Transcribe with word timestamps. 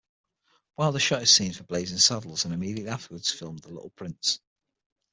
Wilder 0.77 0.97
shot 0.97 1.19
his 1.19 1.29
scenes 1.31 1.57
for 1.57 1.63
"Blazing 1.63 1.99
Saddles" 1.99 2.43
and 2.43 2.55
immediately 2.55 2.89
afterwards 2.89 3.29
filmed 3.31 3.59
"The 3.59 3.69
Little 3.71 3.91
Prince". 3.91 4.39